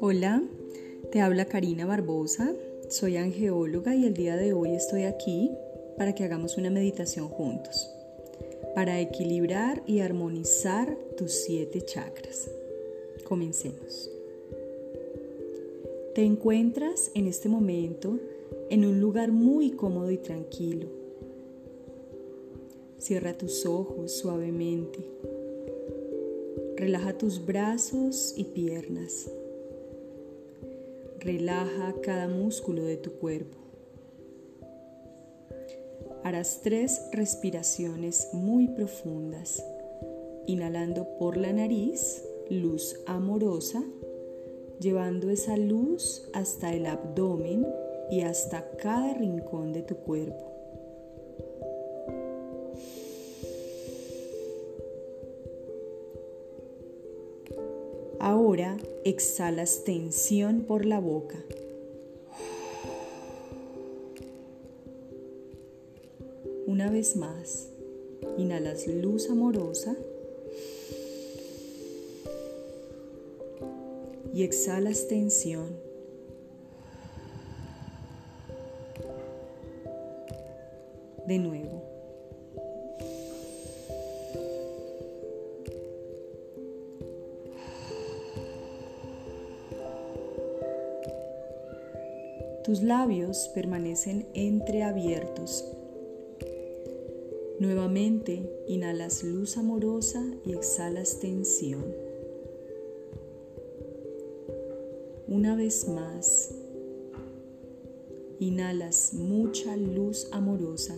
Hola, 0.00 0.42
te 1.12 1.20
habla 1.20 1.44
Karina 1.44 1.84
Barbosa, 1.84 2.54
soy 2.88 3.18
angeóloga 3.18 3.94
y 3.94 4.06
el 4.06 4.14
día 4.14 4.36
de 4.36 4.54
hoy 4.54 4.70
estoy 4.70 5.02
aquí 5.02 5.50
para 5.98 6.14
que 6.14 6.24
hagamos 6.24 6.56
una 6.56 6.70
meditación 6.70 7.28
juntos, 7.28 7.90
para 8.74 9.00
equilibrar 9.00 9.82
y 9.86 10.00
armonizar 10.00 10.96
tus 11.16 11.32
siete 11.32 11.82
chakras. 11.82 12.50
Comencemos. 13.24 14.10
Te 16.14 16.22
encuentras 16.22 17.10
en 17.14 17.26
este 17.26 17.48
momento 17.48 18.18
en 18.70 18.86
un 18.86 19.00
lugar 19.00 19.32
muy 19.32 19.72
cómodo 19.72 20.10
y 20.10 20.16
tranquilo. 20.16 20.99
Cierra 23.00 23.32
tus 23.32 23.64
ojos 23.64 24.12
suavemente. 24.12 24.98
Relaja 26.76 27.16
tus 27.16 27.46
brazos 27.46 28.34
y 28.36 28.44
piernas. 28.44 29.30
Relaja 31.18 31.94
cada 32.02 32.28
músculo 32.28 32.84
de 32.84 32.98
tu 32.98 33.12
cuerpo. 33.12 33.56
Harás 36.24 36.60
tres 36.62 37.00
respiraciones 37.12 38.28
muy 38.34 38.68
profundas, 38.68 39.64
inhalando 40.46 41.08
por 41.18 41.38
la 41.38 41.54
nariz 41.54 42.22
luz 42.50 43.00
amorosa, 43.06 43.82
llevando 44.78 45.30
esa 45.30 45.56
luz 45.56 46.28
hasta 46.34 46.74
el 46.74 46.84
abdomen 46.84 47.66
y 48.10 48.20
hasta 48.20 48.72
cada 48.76 49.14
rincón 49.14 49.72
de 49.72 49.80
tu 49.80 49.96
cuerpo. 49.96 50.49
Ahora 58.50 58.76
exhalas 59.04 59.84
tensión 59.84 60.62
por 60.62 60.84
la 60.84 60.98
boca. 60.98 61.38
Una 66.66 66.90
vez 66.90 67.14
más, 67.14 67.68
inhalas 68.38 68.88
luz 68.88 69.30
amorosa 69.30 69.96
y 74.34 74.42
exhalas 74.42 75.06
tensión. 75.06 75.68
de 81.28 81.38
nuevo. 81.38 81.79
Tus 92.70 92.82
labios 92.82 93.50
permanecen 93.52 94.28
entreabiertos. 94.32 95.64
Nuevamente 97.58 98.48
inhalas 98.68 99.24
luz 99.24 99.56
amorosa 99.56 100.24
y 100.46 100.52
exhalas 100.52 101.18
tensión. 101.18 101.84
Una 105.26 105.56
vez 105.56 105.88
más, 105.88 106.54
Inhalas 108.38 109.14
mucha 109.14 109.76
luz 109.76 110.28
amorosa 110.30 110.94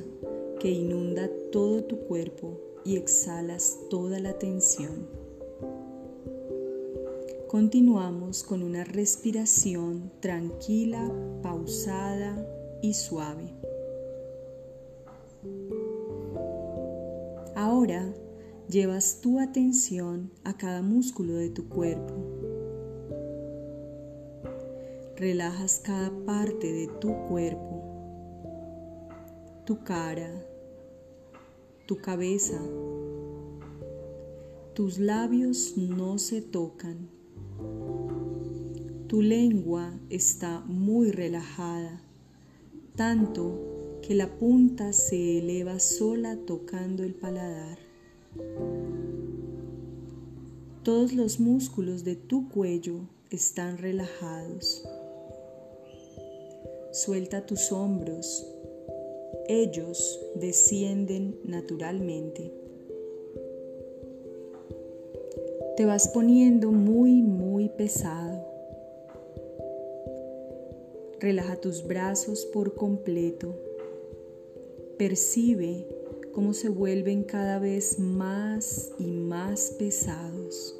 que 0.60 0.68
inunda 0.68 1.30
todo 1.52 1.84
tu 1.84 2.00
cuerpo 2.00 2.60
y 2.84 2.98
exhalas 2.98 3.78
toda 3.88 4.20
la 4.20 4.38
tensión. 4.38 5.21
Continuamos 7.52 8.42
con 8.42 8.64
una 8.64 8.82
respiración 8.82 10.10
tranquila, 10.18 11.08
pausada 11.42 12.44
y 12.82 12.94
suave. 12.94 13.54
Ahora 17.54 18.12
llevas 18.68 19.20
tu 19.20 19.38
atención 19.38 20.32
a 20.42 20.56
cada 20.56 20.82
músculo 20.82 21.34
de 21.34 21.50
tu 21.50 21.68
cuerpo 21.68 22.32
Relajas 25.22 25.78
cada 25.84 26.10
parte 26.26 26.72
de 26.72 26.88
tu 27.00 27.14
cuerpo, 27.28 29.08
tu 29.64 29.84
cara, 29.84 30.44
tu 31.86 31.98
cabeza. 31.98 32.60
Tus 34.74 34.98
labios 34.98 35.76
no 35.76 36.18
se 36.18 36.42
tocan. 36.42 37.21
Tu 39.12 39.20
lengua 39.20 39.92
está 40.08 40.60
muy 40.60 41.10
relajada, 41.10 42.00
tanto 42.96 43.98
que 44.00 44.14
la 44.14 44.38
punta 44.38 44.94
se 44.94 45.38
eleva 45.38 45.80
sola 45.80 46.38
tocando 46.46 47.04
el 47.04 47.14
paladar. 47.14 47.76
Todos 50.82 51.12
los 51.12 51.40
músculos 51.40 52.04
de 52.04 52.16
tu 52.16 52.48
cuello 52.48 53.00
están 53.28 53.76
relajados. 53.76 54.82
Suelta 56.92 57.44
tus 57.44 57.70
hombros. 57.70 58.46
Ellos 59.46 60.20
descienden 60.36 61.36
naturalmente. 61.44 62.50
Te 65.76 65.84
vas 65.84 66.08
poniendo 66.08 66.72
muy, 66.72 67.20
muy 67.20 67.68
pesado. 67.68 68.31
Relaja 71.22 71.54
tus 71.54 71.86
brazos 71.86 72.44
por 72.46 72.74
completo. 72.74 73.54
Percibe 74.98 75.86
cómo 76.32 76.52
se 76.52 76.68
vuelven 76.68 77.22
cada 77.22 77.60
vez 77.60 78.00
más 78.00 78.92
y 78.98 79.06
más 79.06 79.70
pesados. 79.78 80.76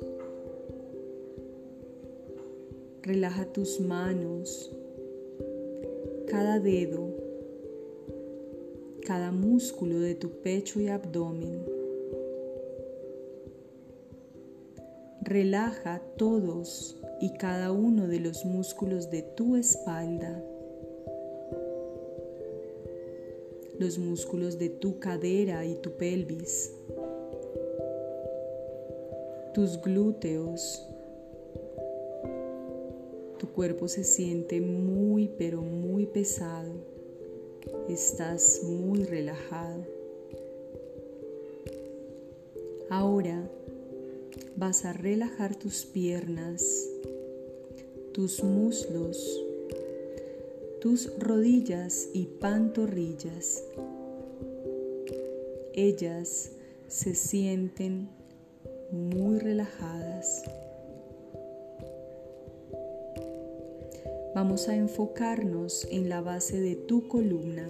Relaja 3.03 3.45
tus 3.53 3.79
manos, 3.79 4.75
cada 6.27 6.59
dedo, 6.59 7.09
cada 9.07 9.31
músculo 9.31 10.01
de 10.01 10.17
tu 10.17 10.29
pecho 10.43 10.81
y 10.81 10.89
abdomen. 10.89 11.72
Relaja 15.33 16.03
todos 16.19 16.95
y 17.19 17.33
cada 17.33 17.73
uno 17.73 18.07
de 18.07 18.21
los 18.21 18.45
músculos 18.45 19.11
de 19.11 19.23
tu 19.23 19.57
espalda, 19.57 20.45
los 23.79 23.99
músculos 23.99 24.59
de 24.59 24.69
tu 24.69 24.99
cadera 24.99 25.65
y 25.65 25.77
tu 25.77 25.93
pelvis, 25.93 26.75
tus 29.55 29.81
glúteos, 29.81 30.87
tu 33.39 33.49
cuerpo 33.55 33.89
se 33.89 34.05
siente 34.05 34.61
muy 34.61 35.29
pero 35.39 35.63
muy 35.63 36.05
pesado. 36.05 36.75
Estás 37.89 38.61
muy 38.65 39.05
relajado. 39.05 39.83
Ahora 42.91 43.49
vas 44.63 44.85
a 44.85 44.93
relajar 44.93 45.57
tus 45.57 45.85
piernas, 45.85 46.63
tus 48.15 48.45
muslos, 48.45 49.45
tus 50.81 51.11
rodillas 51.19 52.09
y 52.15 52.27
pantorrillas. 52.27 53.65
Ellas 55.73 56.53
se 56.87 57.17
sienten 57.17 58.09
muy 58.93 59.41
relajadas. 59.41 60.45
Vamos 64.33 64.69
a 64.69 64.77
enfocarnos 64.77 65.89
en 65.91 66.09
la 66.09 66.21
base 66.21 66.61
de 66.61 66.77
tu 66.77 67.09
columna. 67.09 67.69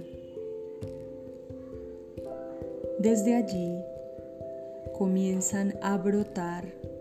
Desde 2.99 3.34
allí 3.34 3.78
comienzan 4.99 5.75
a 5.81 5.96
brotar 5.96 6.91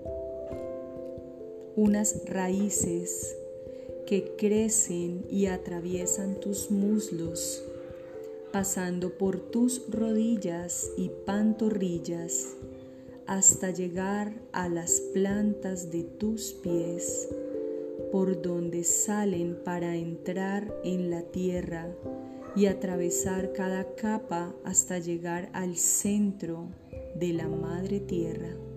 unas 1.76 2.26
raíces 2.26 3.36
que 4.06 4.36
crecen 4.38 5.26
y 5.30 5.46
atraviesan 5.46 6.40
tus 6.40 6.72
muslos, 6.72 7.64
pasando 8.52 9.18
por 9.18 9.40
tus 9.40 9.90
rodillas 9.90 10.92
y 10.98 11.10
pantorrillas 11.26 12.56
hasta 13.26 13.72
llegar 13.72 14.34
a 14.52 14.68
las 14.68 15.00
plantas 15.14 15.92
de 15.92 16.04
tus 16.04 16.52
pies 16.54 17.30
por 18.12 18.42
donde 18.42 18.84
salen 18.84 19.58
para 19.64 19.96
entrar 19.96 20.76
en 20.84 21.10
la 21.10 21.22
tierra 21.22 21.88
y 22.56 22.66
atravesar 22.66 23.54
cada 23.54 23.96
capa 23.96 24.54
hasta 24.66 25.00
llegar 25.00 25.50
al 25.54 25.78
centro 25.78 26.68
de 27.16 27.32
la 27.32 27.48
Madre 27.48 28.02
Tierra. 28.02 28.71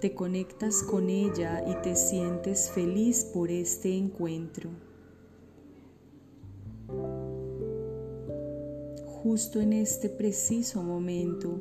Te 0.00 0.14
conectas 0.14 0.82
con 0.82 1.08
ella 1.08 1.64
y 1.66 1.74
te 1.82 1.96
sientes 1.96 2.70
feliz 2.70 3.24
por 3.24 3.50
este 3.50 3.96
encuentro. 3.96 4.68
Justo 9.22 9.58
en 9.58 9.72
este 9.72 10.10
preciso 10.10 10.82
momento, 10.82 11.58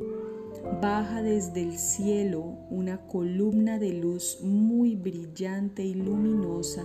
baja 0.81 1.21
desde 1.21 1.63
el 1.63 1.77
cielo 1.77 2.57
una 2.69 3.07
columna 3.07 3.79
de 3.79 3.93
luz 3.93 4.39
muy 4.43 4.97
brillante 4.97 5.85
y 5.85 5.93
luminosa 5.93 6.83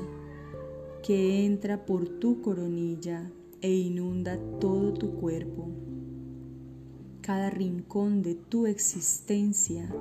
que 1.03 1.45
entra 1.45 1.85
por 1.85 2.09
tu 2.21 2.43
coronilla 2.43 3.29
e 3.61 3.73
inunda 3.73 4.39
todo 4.61 4.95
tu 4.95 5.17
cuerpo, 5.17 5.67
cada 7.23 7.51
rincón 7.51 8.23
de 8.23 8.37
tu 8.37 8.67
existencia 8.67 9.93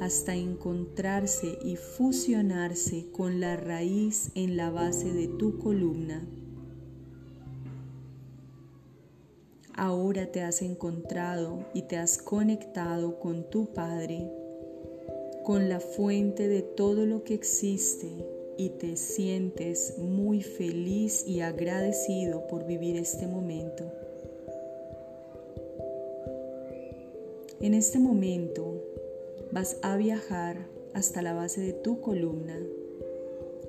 hasta 0.00 0.34
encontrarse 0.34 1.58
y 1.64 1.76
fusionarse 1.76 3.06
con 3.12 3.40
la 3.40 3.56
raíz 3.56 4.30
en 4.34 4.56
la 4.56 4.70
base 4.70 5.12
de 5.12 5.28
tu 5.28 5.58
columna. 5.58 6.26
Ahora 9.74 10.26
te 10.32 10.42
has 10.42 10.62
encontrado 10.62 11.64
y 11.72 11.82
te 11.82 11.96
has 11.96 12.18
conectado 12.18 13.20
con 13.20 13.48
tu 13.48 13.72
Padre, 13.72 14.28
con 15.44 15.68
la 15.68 15.78
fuente 15.78 16.48
de 16.48 16.62
todo 16.62 17.06
lo 17.06 17.22
que 17.22 17.34
existe 17.34 18.08
y 18.56 18.70
te 18.70 18.96
sientes 18.96 19.94
muy 19.98 20.42
feliz 20.42 21.24
y 21.26 21.42
agradecido 21.42 22.48
por 22.48 22.66
vivir 22.66 22.96
este 22.96 23.28
momento. 23.28 23.84
En 27.60 27.74
este 27.74 28.00
momento 28.00 28.82
vas 29.52 29.78
a 29.82 29.96
viajar 29.96 30.66
hasta 30.94 31.22
la 31.22 31.34
base 31.34 31.60
de 31.60 31.72
tu 31.72 32.00
columna, 32.00 32.58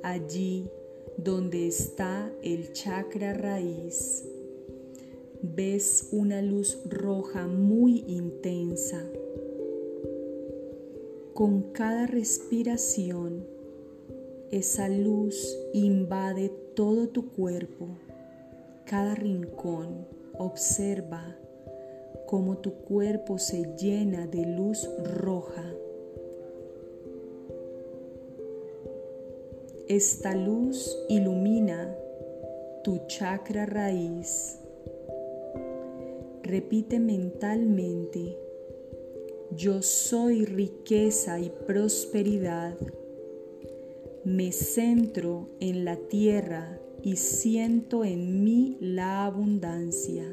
allí 0.04 0.70
donde 1.18 1.68
está 1.68 2.32
el 2.42 2.72
chakra 2.74 3.34
raíz 3.34 4.26
ves 5.42 6.10
una 6.12 6.42
luz 6.42 6.80
roja 6.86 7.48
muy 7.48 8.04
intensa. 8.08 9.02
Con 11.34 11.72
cada 11.72 12.08
respiración, 12.08 13.46
esa 14.52 14.90
luz 14.90 15.58
invade 15.74 16.50
todo 16.76 17.08
tu 17.08 17.30
cuerpo, 17.30 17.88
cada 18.86 19.16
rincón. 19.16 20.08
Observa 20.38 21.38
cómo 22.30 22.60
tu 22.60 22.74
cuerpo 22.74 23.40
se 23.40 23.74
llena 23.76 24.28
de 24.28 24.46
luz 24.46 24.88
roja. 25.04 25.66
Esta 29.88 30.36
luz 30.36 30.96
ilumina 31.10 31.98
tu 32.84 33.00
chakra 33.08 33.66
raíz 33.66 34.60
Repite 36.44 37.00
mentalmente, 37.00 38.38
yo 39.50 39.82
soy 39.82 40.46
riqueza 40.46 41.40
y 41.40 41.50
prosperidad. 41.50 42.76
Me 44.24 44.52
centro 44.52 45.50
en 45.60 45.84
la 45.84 45.96
tierra 45.96 46.80
y 47.02 47.16
siento 47.16 48.06
en 48.06 48.44
mí 48.44 48.78
la 48.80 49.26
abundancia. 49.26 50.32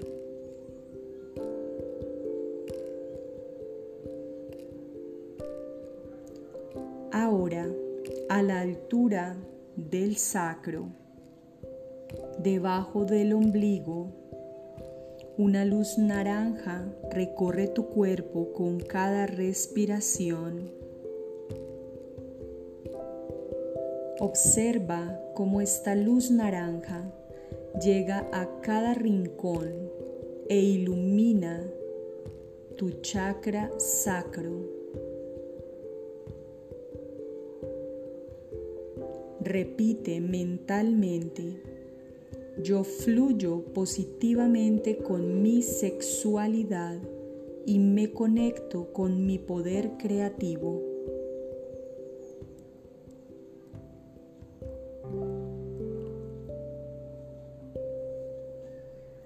A 8.36 8.42
la 8.42 8.60
altura 8.60 9.34
del 9.76 10.18
sacro, 10.18 10.90
debajo 12.38 13.06
del 13.06 13.32
ombligo, 13.32 14.12
una 15.38 15.64
luz 15.64 15.96
naranja 15.96 16.84
recorre 17.10 17.66
tu 17.66 17.86
cuerpo 17.86 18.52
con 18.52 18.78
cada 18.78 19.26
respiración. 19.26 20.70
Observa 24.20 25.18
cómo 25.34 25.62
esta 25.62 25.94
luz 25.94 26.30
naranja 26.30 27.10
llega 27.82 28.28
a 28.34 28.60
cada 28.60 28.92
rincón 28.92 29.72
e 30.50 30.60
ilumina 30.60 31.66
tu 32.76 33.00
chakra 33.00 33.70
sacro. 33.78 34.75
Repite 39.46 40.20
mentalmente 40.20 41.62
yo 42.60 42.82
fluyo 42.82 43.62
positivamente 43.72 44.98
con 44.98 45.40
mi 45.40 45.62
sexualidad 45.62 46.98
y 47.64 47.78
me 47.78 48.10
conecto 48.10 48.92
con 48.92 49.24
mi 49.24 49.38
poder 49.38 49.98
creativo. 49.98 50.82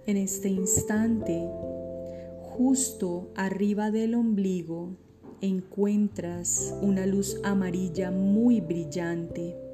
En 0.04 0.18
este 0.18 0.50
instante, 0.50 1.48
justo 2.42 3.30
arriba 3.36 3.90
del 3.90 4.14
ombligo, 4.14 4.90
encuentras 5.40 6.74
una 6.82 7.06
luz 7.06 7.40
amarilla 7.42 8.10
muy 8.10 8.60
brillante 8.60 9.69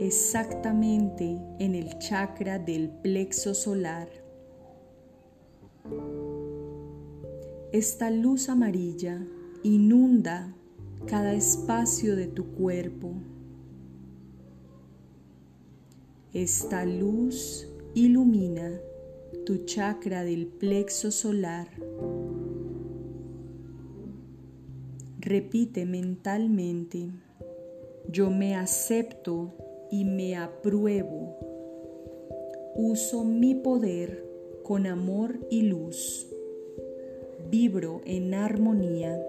exactamente 0.00 1.38
en 1.58 1.74
el 1.74 1.98
chakra 1.98 2.58
del 2.58 2.90
plexo 2.90 3.54
solar. 3.54 4.08
Esta 7.72 8.10
luz 8.10 8.48
amarilla 8.48 9.26
inunda 9.62 10.54
cada 11.06 11.34
espacio 11.34 12.16
de 12.16 12.26
tu 12.26 12.46
cuerpo. 12.52 13.12
Esta 16.32 16.84
luz 16.84 17.68
ilumina 17.94 18.80
tu 19.44 19.64
chakra 19.64 20.24
del 20.24 20.46
plexo 20.46 21.10
solar. 21.10 21.68
Repite 25.20 25.86
mentalmente, 25.86 27.10
yo 28.08 28.30
me 28.30 28.54
acepto 28.54 29.52
y 29.90 30.04
me 30.04 30.36
apruebo. 30.36 31.36
Uso 32.74 33.24
mi 33.24 33.54
poder 33.54 34.24
con 34.62 34.86
amor 34.86 35.38
y 35.50 35.62
luz. 35.62 36.28
Vibro 37.50 38.00
en 38.04 38.34
armonía. 38.34 39.20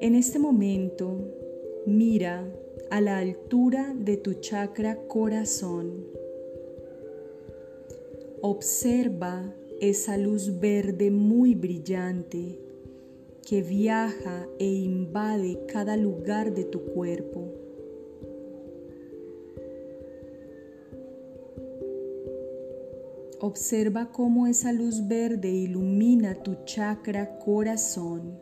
En 0.00 0.14
este 0.14 0.38
momento, 0.38 1.16
mira 1.86 2.44
a 2.90 3.00
la 3.00 3.18
altura 3.18 3.94
de 3.98 4.16
tu 4.16 4.34
chakra 4.34 4.96
corazón. 5.08 6.06
Observa 8.40 9.52
esa 9.80 10.16
luz 10.16 10.60
verde 10.60 11.10
muy 11.10 11.54
brillante 11.54 12.67
que 13.48 13.62
viaja 13.62 14.46
e 14.58 14.84
invade 14.84 15.58
cada 15.68 15.96
lugar 15.96 16.50
de 16.50 16.64
tu 16.64 16.80
cuerpo. 16.80 17.48
Observa 23.40 24.12
cómo 24.12 24.46
esa 24.46 24.70
luz 24.70 25.08
verde 25.08 25.48
ilumina 25.48 26.34
tu 26.34 26.56
chakra 26.66 27.38
corazón. 27.38 28.38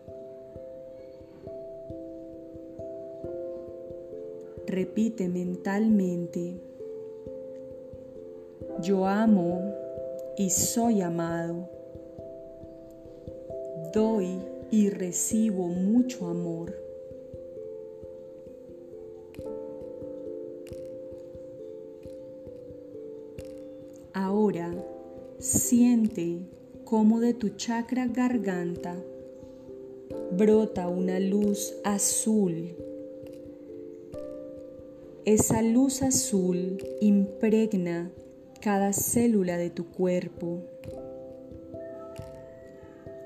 Repite 4.66 5.28
mentalmente, 5.28 6.60
yo 8.82 9.06
amo 9.06 9.72
y 10.36 10.50
soy 10.50 11.00
amado. 11.00 11.68
Doy 13.94 14.55
y 14.70 14.90
recibo 14.90 15.68
mucho 15.68 16.26
amor. 16.26 16.74
Ahora 24.12 24.72
siente 25.38 26.38
cómo 26.84 27.20
de 27.20 27.34
tu 27.34 27.50
chakra 27.50 28.06
garganta 28.06 28.96
brota 30.32 30.88
una 30.88 31.18
luz 31.18 31.74
azul. 31.84 32.74
Esa 35.24 35.62
luz 35.62 36.02
azul 36.02 36.78
impregna 37.00 38.10
cada 38.60 38.92
célula 38.92 39.56
de 39.58 39.70
tu 39.70 39.86
cuerpo. 39.90 40.62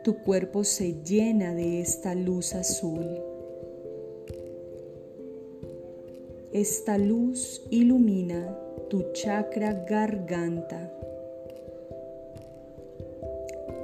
Tu 0.03 0.17
cuerpo 0.17 0.65
se 0.65 0.95
llena 1.03 1.55
de 1.55 1.83
esta 1.83 2.15
luz 2.15 2.55
azul. 2.55 3.05
Esta 6.53 6.97
luz 6.97 7.63
ilumina 7.69 8.59
tu 8.89 9.13
chakra 9.13 9.85
garganta. 9.87 10.91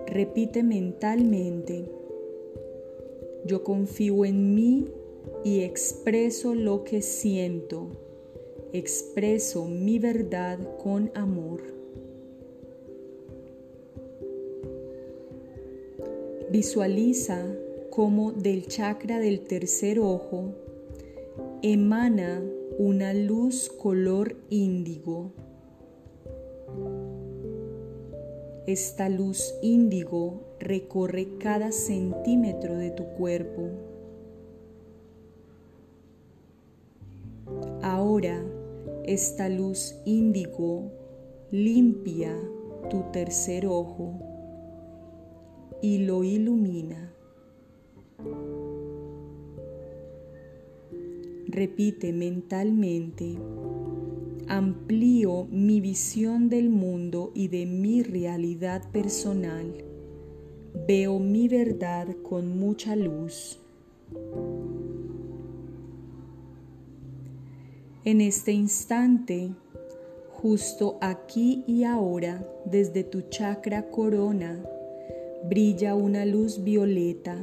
Repite 0.06 0.62
mentalmente, 0.62 1.84
yo 3.44 3.62
confío 3.62 4.24
en 4.24 4.54
mí 4.54 4.86
y 5.44 5.60
expreso 5.60 6.54
lo 6.54 6.82
que 6.82 7.02
siento. 7.02 7.88
Expreso 8.72 9.66
mi 9.66 9.98
verdad 9.98 10.58
con 10.82 11.10
amor. 11.14 11.75
Visualiza 16.56 17.54
cómo 17.90 18.32
del 18.32 18.66
chakra 18.66 19.18
del 19.18 19.40
tercer 19.40 20.00
ojo 20.00 20.54
emana 21.60 22.42
una 22.78 23.12
luz 23.12 23.68
color 23.68 24.36
índigo. 24.48 25.32
Esta 28.66 29.10
luz 29.10 29.54
índigo 29.60 30.56
recorre 30.58 31.36
cada 31.36 31.72
centímetro 31.72 32.78
de 32.78 32.90
tu 32.90 33.04
cuerpo. 33.04 33.68
Ahora 37.82 38.42
esta 39.04 39.50
luz 39.50 39.94
índigo 40.06 40.90
limpia 41.50 42.34
tu 42.88 43.02
tercer 43.12 43.66
ojo 43.66 44.25
y 45.82 45.98
lo 45.98 46.24
ilumina. 46.24 47.12
Repite 51.48 52.12
mentalmente, 52.12 53.36
amplío 54.48 55.46
mi 55.50 55.80
visión 55.80 56.48
del 56.48 56.70
mundo 56.70 57.32
y 57.34 57.48
de 57.48 57.66
mi 57.66 58.02
realidad 58.02 58.90
personal. 58.90 59.72
Veo 60.86 61.18
mi 61.18 61.48
verdad 61.48 62.08
con 62.22 62.58
mucha 62.58 62.94
luz. 62.96 63.58
En 68.04 68.20
este 68.20 68.52
instante, 68.52 69.50
justo 70.30 70.98
aquí 71.00 71.64
y 71.66 71.84
ahora, 71.84 72.46
desde 72.64 73.02
tu 73.02 73.22
chakra 73.22 73.90
corona, 73.90 74.62
brilla 75.44 75.94
una 75.94 76.24
luz 76.24 76.62
violeta. 76.64 77.36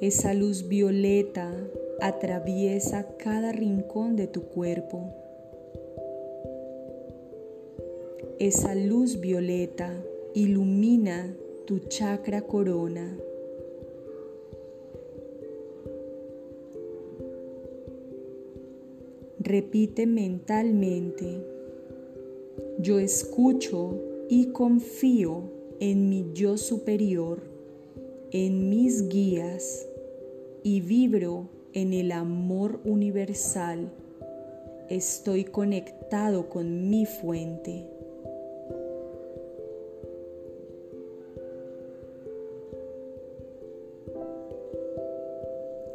Esa 0.00 0.32
luz 0.32 0.68
violeta 0.68 1.52
atraviesa 2.00 3.16
cada 3.16 3.52
rincón 3.52 4.16
de 4.16 4.26
tu 4.26 4.42
cuerpo. 4.42 5.12
Esa 8.38 8.74
luz 8.74 9.20
violeta 9.20 9.92
ilumina 10.34 11.34
tu 11.66 11.80
chakra 11.80 12.42
corona. 12.42 13.18
Repite 19.40 20.06
mentalmente, 20.06 21.42
yo 22.78 22.98
escucho 22.98 23.94
y 24.28 24.46
confío 24.46 25.57
en 25.80 26.08
mi 26.08 26.32
yo 26.34 26.56
superior, 26.56 27.42
en 28.32 28.68
mis 28.68 29.08
guías 29.08 29.88
y 30.62 30.80
vibro 30.80 31.48
en 31.72 31.92
el 31.92 32.12
amor 32.12 32.80
universal, 32.84 33.90
estoy 34.88 35.44
conectado 35.44 36.48
con 36.48 36.90
mi 36.90 37.06
fuente. 37.06 37.86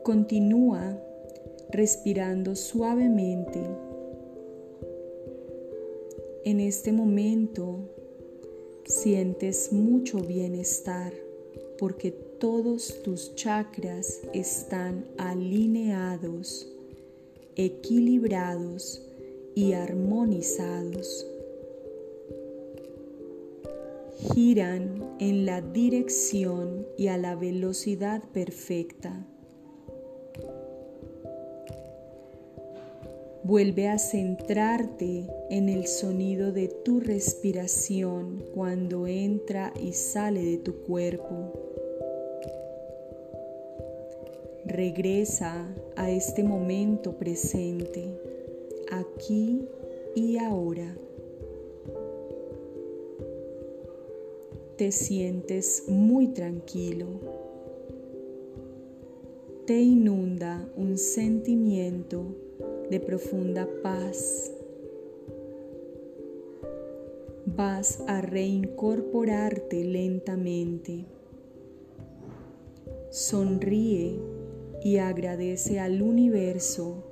Continúa 0.04 0.98
respirando 1.70 2.56
suavemente. 2.56 3.60
En 6.46 6.60
este 6.60 6.92
momento 6.92 7.80
sientes 8.86 9.72
mucho 9.72 10.20
bienestar 10.20 11.14
porque 11.80 12.12
todos 12.12 13.02
tus 13.04 13.36
chakras 13.36 14.22
están 14.34 15.06
alineados, 15.18 16.68
equilibrados 17.56 19.02
y 19.56 19.74
armonizados. 19.74 21.28
Giran 24.34 25.16
en 25.20 25.46
la 25.46 25.62
dirección 25.62 26.86
y 26.98 27.08
a 27.08 27.18
la 27.18 27.36
velocidad 27.36 28.24
perfecta. 28.32 29.28
Vuelve 33.46 33.90
a 33.90 34.00
centrarte 34.00 35.28
en 35.50 35.68
el 35.68 35.86
sonido 35.88 36.54
de 36.54 36.70
tu 36.70 37.02
respiración 37.02 38.42
cuando 38.54 39.06
entra 39.06 39.74
y 39.78 39.92
sale 39.92 40.42
de 40.42 40.58
tu 40.60 40.76
cuerpo. 40.84 41.52
Regresa 44.66 45.68
a 45.98 46.10
este 46.10 46.42
momento 46.42 47.18
presente, 47.18 48.18
aquí 48.90 49.68
y 50.16 50.38
ahora. 50.38 50.96
Te 54.78 54.94
sientes 54.94 55.84
muy 55.90 56.28
tranquilo. 56.28 57.08
Te 59.66 59.82
inunda 59.82 60.66
un 60.78 60.98
sentimiento 60.98 62.24
de 62.90 63.00
profunda 63.00 63.68
paz. 63.82 64.52
Vas 67.46 68.04
a 68.08 68.22
reincorporarte 68.22 69.84
lentamente. 69.84 71.06
Sonríe 73.10 74.20
y 74.84 74.98
agradece 74.98 75.80
al 75.80 76.02
universo 76.02 77.04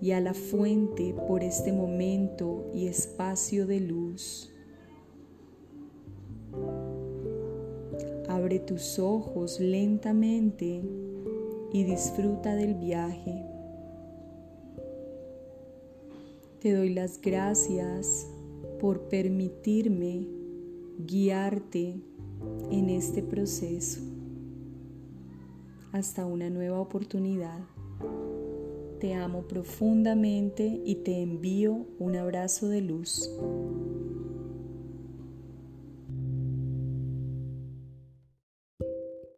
y 0.00 0.12
a 0.12 0.20
la 0.20 0.34
fuente 0.34 1.14
por 1.26 1.42
este 1.42 1.72
momento 1.72 2.70
y 2.72 2.86
espacio 2.86 3.66
de 3.66 3.80
luz. 3.80 4.52
Abre 8.28 8.60
tus 8.60 8.98
ojos 8.98 9.58
lentamente 9.58 10.82
y 11.72 11.84
disfruta 11.84 12.54
del 12.54 12.74
viaje. 12.74 13.57
Te 16.60 16.74
doy 16.74 16.92
las 16.92 17.20
gracias 17.20 18.26
por 18.80 19.02
permitirme 19.02 20.26
guiarte 21.06 22.00
en 22.72 22.90
este 22.90 23.22
proceso 23.22 24.00
hasta 25.92 26.26
una 26.26 26.50
nueva 26.50 26.80
oportunidad. 26.80 27.60
Te 28.98 29.14
amo 29.14 29.42
profundamente 29.46 30.82
y 30.84 30.96
te 30.96 31.22
envío 31.22 31.86
un 32.00 32.16
abrazo 32.16 32.68
de 32.68 32.80
luz. 32.80 33.30